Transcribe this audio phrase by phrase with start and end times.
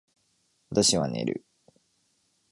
[0.71, 1.45] 私は寝る